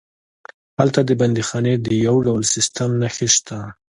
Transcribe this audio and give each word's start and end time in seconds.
هلته 0.79 0.99
د 1.05 1.11
بندیخانې 1.19 1.73
د 1.85 1.87
یو 2.05 2.15
ډول 2.27 2.43
سیسټم 2.53 2.89
نښې 3.01 3.27
شته. 3.35 3.59